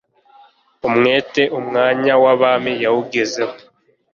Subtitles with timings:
[0.87, 3.57] umwete, umwanya w'abami yawugezemo